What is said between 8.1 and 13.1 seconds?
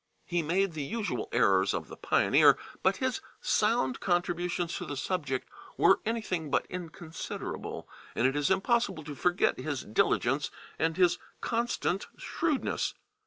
and it is impossible to forget his diligence and his constant shrewdness.